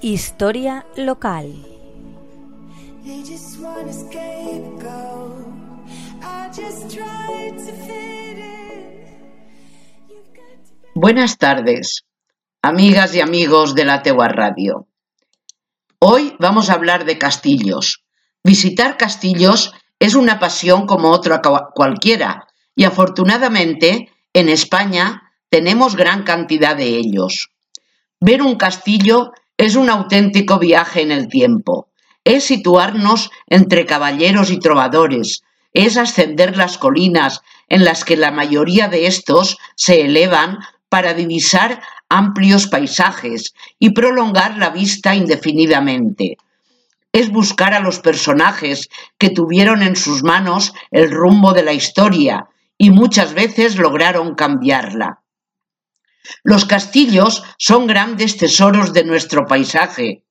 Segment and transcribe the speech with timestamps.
[0.00, 1.52] Historia local.
[10.94, 12.04] Buenas tardes,
[12.62, 14.86] amigas y amigos de la Tegua Radio.
[15.98, 18.04] Hoy vamos a hablar de castillos.
[18.44, 21.42] Visitar castillos es una pasión como otra
[21.74, 27.50] cualquiera y afortunadamente en España tenemos gran cantidad de ellos.
[28.20, 31.88] Ver un castillo es un auténtico viaje en el tiempo.
[32.24, 35.42] Es situarnos entre caballeros y trovadores.
[35.74, 40.58] Es ascender las colinas en las que la mayoría de estos se elevan
[40.88, 46.38] para divisar amplios paisajes y prolongar la vista indefinidamente.
[47.12, 52.46] Es buscar a los personajes que tuvieron en sus manos el rumbo de la historia
[52.78, 55.20] y muchas veces lograron cambiarla.
[56.42, 60.24] Los castillos son grandes tesoros de nuestro paisaje,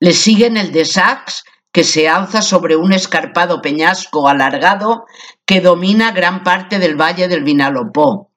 [0.00, 5.04] Le siguen el de Sax, que se alza sobre un escarpado peñasco alargado
[5.44, 8.30] que domina gran parte del valle del Vinalopó.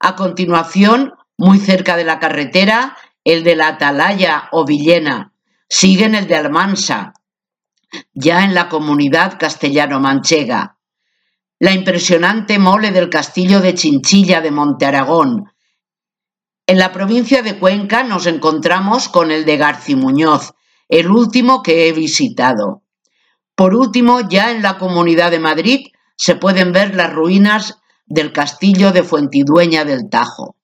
[0.00, 5.32] A continuación, muy cerca de la carretera, el de la Atalaya o Villena.
[5.68, 7.14] Siguen el de Almansa,
[8.14, 10.76] ya en la comunidad castellano-manchega.
[11.64, 15.52] La impresionante mole del castillo de Chinchilla de Monte Aragón.
[16.66, 20.54] En la provincia de Cuenca nos encontramos con el de Garcimuñoz,
[20.88, 22.82] el último que he visitado.
[23.54, 25.86] Por último, ya en la comunidad de Madrid
[26.16, 30.56] se pueden ver las ruinas del castillo de Fuentidueña del Tajo.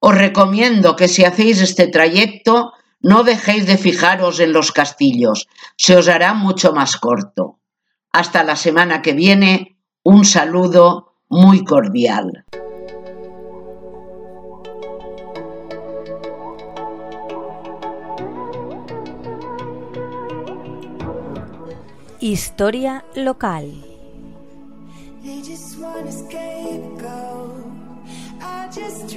[0.00, 5.48] Os recomiendo que si hacéis este trayecto no dejéis de fijaros en los castillos,
[5.78, 7.58] se os hará mucho más corto.
[8.12, 9.69] Hasta la semana que viene,
[10.02, 12.44] un saludo muy cordial.
[22.20, 23.72] Historia local.
[28.42, 29.10] I just